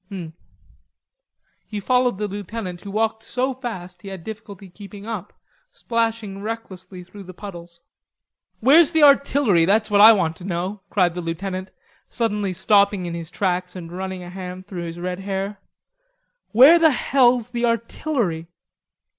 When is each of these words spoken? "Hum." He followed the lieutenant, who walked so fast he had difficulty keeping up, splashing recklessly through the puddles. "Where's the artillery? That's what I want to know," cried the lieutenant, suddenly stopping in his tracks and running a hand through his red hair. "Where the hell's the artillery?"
"Hum." 0.09 0.33
He 1.67 1.79
followed 1.79 2.17
the 2.17 2.27
lieutenant, 2.27 2.81
who 2.81 2.89
walked 2.89 3.21
so 3.21 3.53
fast 3.53 4.01
he 4.01 4.07
had 4.07 4.23
difficulty 4.23 4.67
keeping 4.67 5.05
up, 5.05 5.31
splashing 5.71 6.41
recklessly 6.41 7.03
through 7.03 7.21
the 7.21 7.35
puddles. 7.35 7.81
"Where's 8.61 8.89
the 8.93 9.03
artillery? 9.03 9.63
That's 9.63 9.91
what 9.91 10.01
I 10.01 10.11
want 10.13 10.37
to 10.37 10.43
know," 10.43 10.81
cried 10.89 11.13
the 11.13 11.21
lieutenant, 11.21 11.69
suddenly 12.09 12.51
stopping 12.51 13.05
in 13.05 13.13
his 13.13 13.29
tracks 13.29 13.75
and 13.75 13.91
running 13.91 14.23
a 14.23 14.31
hand 14.31 14.65
through 14.65 14.85
his 14.85 14.97
red 14.99 15.19
hair. 15.19 15.59
"Where 16.51 16.79
the 16.79 16.89
hell's 16.89 17.51
the 17.51 17.65
artillery?" 17.65 18.47